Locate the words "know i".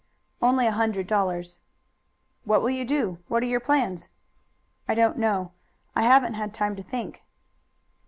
5.19-6.01